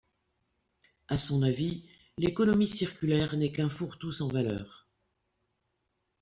À 1.09 1.15
son 1.19 1.43
avis, 1.43 1.87
l’économie 2.17 2.65
circulaire 2.65 3.37
n’est 3.37 3.51
qu'un 3.51 3.69
fourre-tout 3.69 4.11
sans 4.11 4.29
valeur. 4.29 4.87